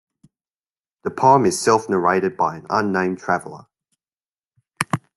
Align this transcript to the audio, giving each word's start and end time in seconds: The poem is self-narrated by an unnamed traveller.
The 1.03 1.11
poem 1.11 1.45
is 1.45 1.61
self-narrated 1.61 2.35
by 2.35 2.55
an 2.55 2.65
unnamed 2.71 3.19
traveller. 3.19 3.67